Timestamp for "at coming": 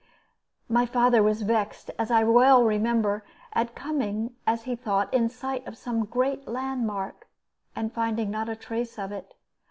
3.53-4.35